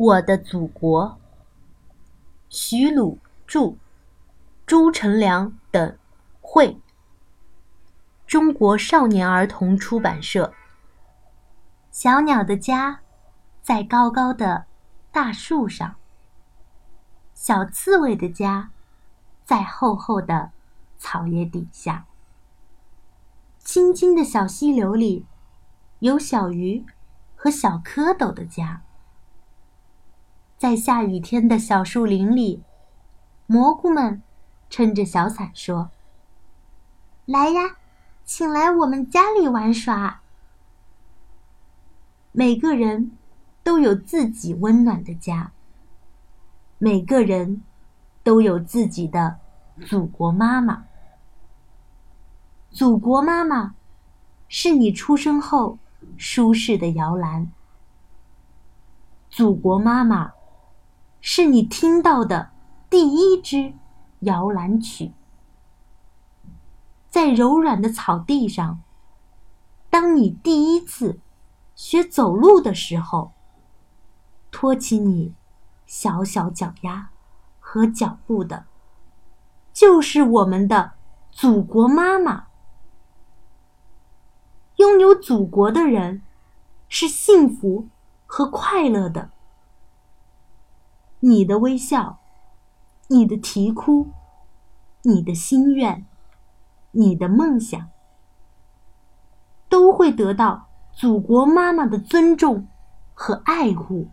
[0.00, 1.18] 我的祖国。
[2.48, 3.74] 徐鲁著，
[4.64, 5.98] 朱成良等
[6.40, 6.80] 绘。
[8.26, 10.54] 中国少年儿童出版社。
[11.90, 13.00] 小鸟的家，
[13.60, 14.64] 在高高的
[15.12, 15.96] 大树上。
[17.34, 18.70] 小刺猬的家，
[19.44, 20.52] 在厚厚的
[20.96, 22.06] 草叶底下。
[23.58, 25.26] 清清的小溪流里，
[25.98, 26.86] 有小鱼
[27.36, 28.80] 和小蝌蚪的家。
[30.60, 32.62] 在下雨天的小树林里，
[33.46, 34.22] 蘑菇们
[34.68, 35.90] 撑着小伞说
[37.24, 37.78] ：“来呀，
[38.26, 40.20] 请来我们家里玩耍。”
[42.32, 43.12] 每个人
[43.62, 45.52] 都有自己温暖的家，
[46.76, 47.62] 每个人
[48.22, 49.38] 都有自己的
[49.86, 50.84] 祖国妈妈。
[52.68, 53.74] 祖国妈妈，
[54.46, 55.78] 是你出生后
[56.18, 57.50] 舒适的摇篮。
[59.30, 60.32] 祖国妈妈。
[61.20, 62.50] 是你听到的
[62.88, 63.74] 第一支
[64.20, 65.12] 摇篮曲，
[67.08, 68.80] 在柔软的草地上。
[69.90, 71.20] 当你第一次
[71.74, 73.32] 学走路的时候，
[74.50, 75.34] 托起你
[75.84, 77.10] 小小脚丫
[77.58, 78.66] 和脚步的，
[79.72, 80.92] 就是我们的
[81.30, 82.46] 祖国妈妈。
[84.76, 86.22] 拥有祖国的人，
[86.88, 87.88] 是幸福
[88.26, 89.30] 和快乐的。
[91.20, 92.18] 你的微笑，
[93.08, 94.08] 你的啼哭，
[95.02, 96.06] 你的心愿，
[96.92, 97.88] 你的梦想，
[99.68, 102.66] 都会得到祖国妈妈的尊重
[103.12, 104.08] 和爱护，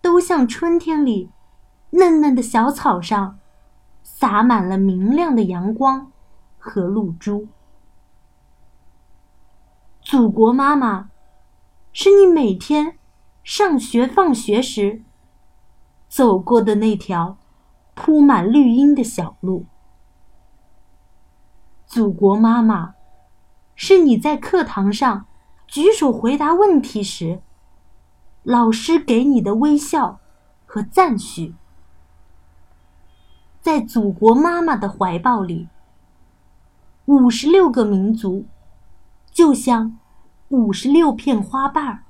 [0.00, 1.30] 都像春天里
[1.90, 3.40] 嫩嫩的小草上
[4.04, 6.12] 洒满了明亮的阳光
[6.58, 7.48] 和露珠。
[10.00, 11.10] 祖国妈妈，
[11.92, 12.99] 是你每天。
[13.42, 15.02] 上学、放学时
[16.08, 17.38] 走过的那条
[17.94, 19.66] 铺满绿荫的小路，
[21.86, 22.94] 祖国妈妈，
[23.74, 25.26] 是你在课堂上
[25.66, 27.42] 举手回答问题时，
[28.42, 30.20] 老师给你的微笑
[30.66, 31.54] 和赞许。
[33.60, 35.68] 在祖国妈妈的怀抱里，
[37.06, 38.46] 五十六个民族，
[39.30, 39.98] 就像
[40.48, 42.04] 五十六片花瓣儿。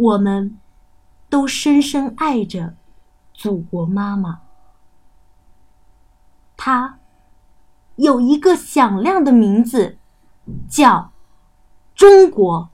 [0.00, 0.58] 我们
[1.28, 2.74] 都深深爱着
[3.34, 4.40] 祖国妈妈，
[6.56, 6.98] 她
[7.96, 9.98] 有一个响亮的名字，
[10.70, 11.12] 叫
[11.94, 12.70] 中国。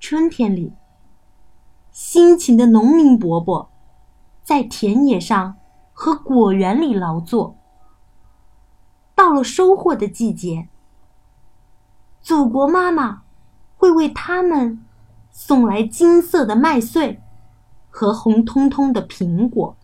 [0.00, 0.72] 春天里，
[1.92, 3.70] 辛勤的农民伯伯
[4.42, 5.56] 在田野上
[5.92, 7.56] 和果园里劳作。
[9.14, 10.68] 到了收获的季节，
[12.20, 13.22] 祖国妈妈。
[13.80, 14.84] 会为他们
[15.30, 17.18] 送来金色的麦穗
[17.88, 19.74] 和红彤彤的苹果。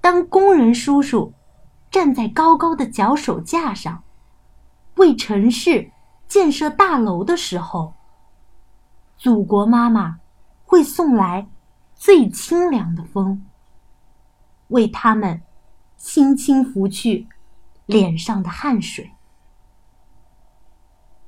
[0.00, 1.32] 当工人叔叔
[1.88, 4.02] 站在高高的脚手架上，
[4.96, 5.92] 为城市
[6.26, 7.94] 建设大楼的时候，
[9.16, 10.18] 祖国妈妈
[10.64, 11.48] 会送来
[11.94, 13.46] 最清凉的风，
[14.66, 15.42] 为他们
[15.96, 17.28] 轻轻拂去
[17.86, 19.12] 脸上的汗水，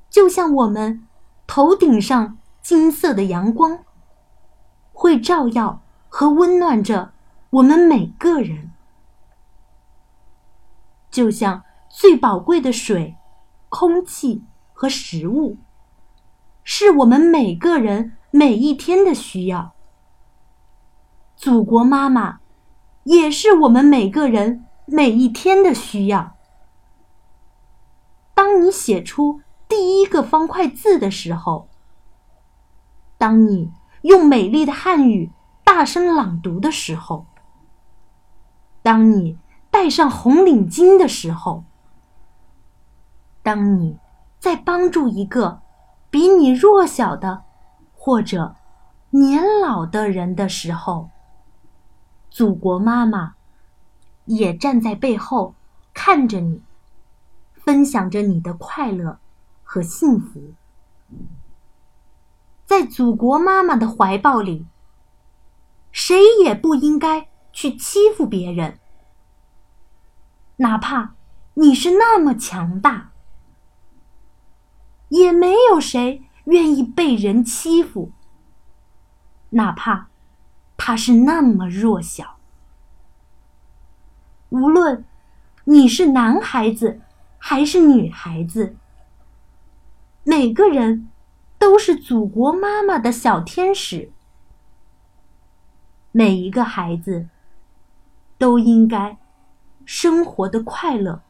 [0.09, 1.07] 就像我们。
[1.53, 3.83] 头顶上金色的阳光，
[4.93, 7.11] 会照耀和温暖着
[7.49, 8.71] 我们每个人，
[11.09, 13.17] 就像最宝贵的水、
[13.67, 15.57] 空气和食物，
[16.63, 19.73] 是我们每个人每一天的需要。
[21.35, 22.39] 祖国妈妈，
[23.03, 26.37] 也是我们每个人每一天的需要。
[28.33, 29.41] 当你写出。
[29.71, 31.69] 第一个方块字的时候，
[33.17, 33.71] 当你
[34.01, 35.31] 用美丽的汉语
[35.63, 37.25] 大声朗读的时候，
[38.81, 39.37] 当你
[39.69, 41.63] 戴上红领巾的时候，
[43.41, 43.97] 当你
[44.39, 45.61] 在帮助一个
[46.09, 47.43] 比你弱小的
[47.93, 48.57] 或者
[49.11, 51.09] 年老的人的时候，
[52.29, 53.35] 祖国妈妈
[54.25, 55.55] 也站在背后
[55.93, 56.61] 看着你，
[57.53, 59.17] 分享着你的快乐。
[59.73, 60.53] 和幸福，
[62.65, 64.67] 在祖国妈妈的怀抱里，
[65.93, 66.13] 谁
[66.43, 68.79] 也不应该去欺负别人，
[70.57, 71.13] 哪怕
[71.53, 73.11] 你是那么强大，
[75.07, 78.11] 也没有谁愿意被人欺负，
[79.51, 80.09] 哪怕
[80.75, 82.35] 他是那么弱小。
[84.49, 85.05] 无论
[85.63, 86.99] 你是男孩子
[87.37, 88.75] 还是女孩子。
[90.23, 91.09] 每个人
[91.57, 94.11] 都是祖国妈妈的小天使。
[96.11, 97.27] 每一个孩子
[98.37, 99.17] 都应该
[99.83, 101.23] 生活的快乐、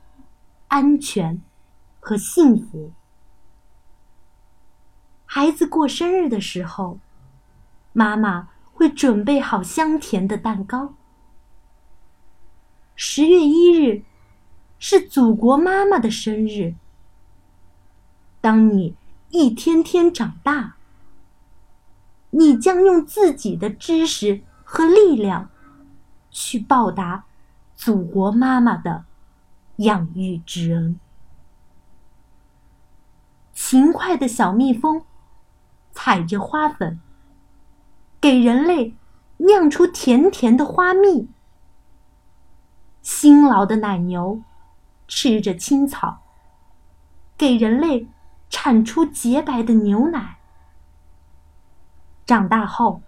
[0.67, 1.41] 安全
[1.99, 2.91] 和幸福。
[5.25, 6.99] 孩子过生日的时候，
[7.93, 10.95] 妈妈会准备好香甜的蛋糕。
[12.95, 14.03] 十月一日
[14.79, 16.75] 是祖国妈妈的生日。
[18.41, 18.95] 当你
[19.29, 20.75] 一天天长大，
[22.31, 25.49] 你将用自己的知识和力量
[26.31, 27.25] 去报答
[27.75, 29.05] 祖国妈妈的
[29.77, 30.99] 养育之恩。
[33.53, 35.05] 勤快的小蜜蜂
[35.91, 36.99] 采着花粉，
[38.19, 38.95] 给人类
[39.37, 41.29] 酿出甜甜的花蜜。
[43.03, 44.41] 辛劳的奶牛
[45.07, 46.23] 吃着青草，
[47.37, 48.07] 给人类。
[48.51, 50.37] 产出洁白的牛奶。
[52.27, 53.01] 长大后，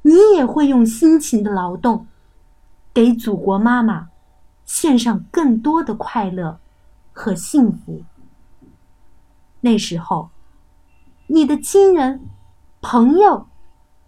[0.00, 2.06] 你也会用辛勤的劳动，
[2.94, 4.08] 给祖国妈妈
[4.64, 6.58] 献上更多的快乐
[7.12, 8.02] 和幸福。
[9.60, 10.30] 那时候，
[11.26, 12.22] 你的亲人、
[12.80, 13.48] 朋友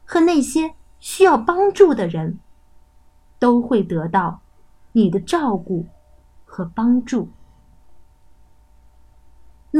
[0.05, 2.39] 和那些需要帮助的人，
[3.39, 4.41] 都会得到
[4.93, 5.87] 你的照顾
[6.45, 7.29] 和帮助。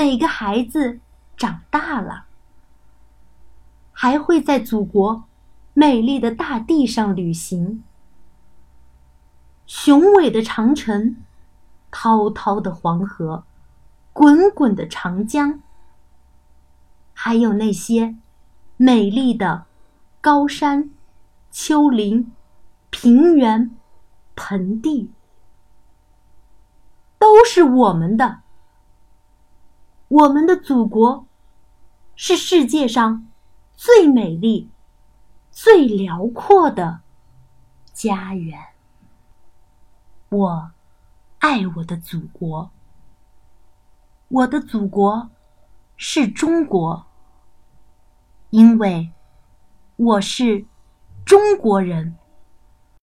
[0.05, 1.01] 每个孩子
[1.35, 2.27] 长大了，
[3.91, 5.25] 还会在祖国
[5.73, 7.83] 美丽的大地上旅行。
[9.65, 11.17] 雄伟的长城，
[11.91, 13.45] 滔滔的黄河，
[14.13, 15.63] 滚滚的长江，
[17.15, 18.15] 还有那些
[18.77, 19.65] 美丽的
[20.21, 20.91] 高山、
[21.51, 22.31] 丘陵、
[22.91, 23.75] 平原、
[24.37, 25.11] 盆地，
[27.19, 28.44] 都是我们的。
[30.15, 31.27] 我们的祖国
[32.15, 33.27] 是世界上
[33.73, 34.71] 最美丽、
[35.51, 37.01] 最辽阔的
[37.93, 38.61] 家园。
[40.29, 40.71] 我
[41.41, 42.71] 爱我的祖国，
[44.29, 45.31] 我的祖国
[45.97, 47.07] 是中国，
[48.51, 49.11] 因为
[49.97, 50.65] 我是
[51.27, 52.17] 中国人。